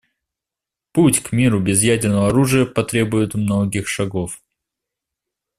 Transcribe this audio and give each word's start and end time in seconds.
Путь 0.93 1.21
к 1.21 1.31
миру 1.31 1.59
без 1.59 1.83
ядерного 1.83 2.29
оружия 2.29 2.65
потребует 2.65 3.35
многих 3.35 3.87
шагов. 3.87 4.41